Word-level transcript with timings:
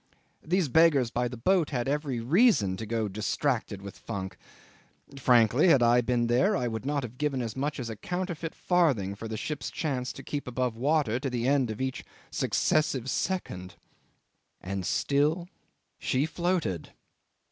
These 0.43 0.67
beggars 0.67 1.11
by 1.11 1.27
the 1.27 1.37
boat 1.37 1.69
had 1.69 1.87
every 1.87 2.19
reason 2.21 2.75
to 2.77 2.87
go 2.87 3.07
distracted 3.07 3.83
with 3.83 3.99
funk. 3.99 4.35
Frankly, 5.19 5.67
had 5.67 5.83
I 5.83 6.01
been 6.01 6.25
there, 6.25 6.55
I 6.57 6.67
would 6.67 6.87
not 6.87 7.03
have 7.03 7.19
given 7.19 7.39
as 7.39 7.55
much 7.55 7.79
as 7.79 7.87
a 7.87 7.95
counterfeit 7.95 8.55
farthing 8.55 9.13
for 9.13 9.27
the 9.27 9.37
ship's 9.37 9.69
chance 9.69 10.11
to 10.13 10.23
keep 10.23 10.47
above 10.47 10.75
water 10.75 11.19
to 11.19 11.29
the 11.29 11.47
end 11.47 11.69
of 11.69 11.79
each 11.79 12.03
successive 12.31 13.11
second. 13.11 13.75
And 14.59 14.87
still 14.87 15.47
she 15.99 16.25
floated! 16.25 16.93